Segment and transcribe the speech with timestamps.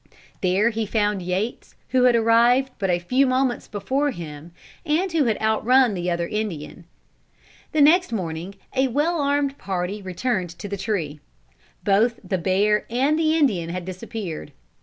[0.41, 4.51] There he found Yates who had arrived but a few moments before him,
[4.83, 6.85] and who had outrun the other Indian.
[7.71, 11.19] The next morning a well armed party returned to the tree.
[11.83, 14.53] Both the bear and the Indian had disappeared.